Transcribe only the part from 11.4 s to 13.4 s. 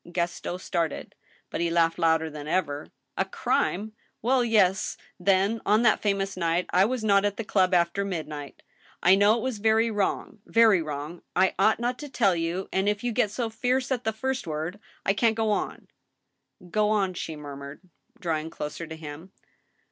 ought not to tell you, and if you get